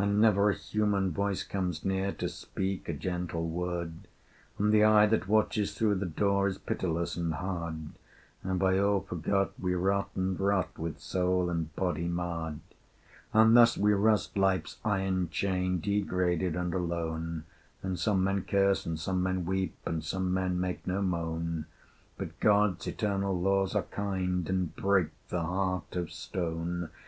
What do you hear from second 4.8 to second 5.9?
eye that watches